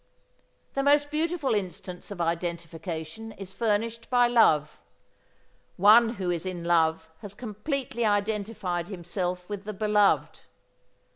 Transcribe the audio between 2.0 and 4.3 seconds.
of identification is furnished by